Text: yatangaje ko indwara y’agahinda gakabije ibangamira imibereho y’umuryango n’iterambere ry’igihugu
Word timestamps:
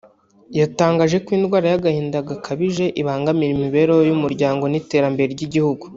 yatangaje 0.59 1.17
ko 1.25 1.29
indwara 1.37 1.65
y’agahinda 1.71 2.17
gakabije 2.29 2.85
ibangamira 3.01 3.51
imibereho 3.57 4.01
y’umuryango 4.09 4.63
n’iterambere 4.67 5.29
ry’igihugu 5.35 5.85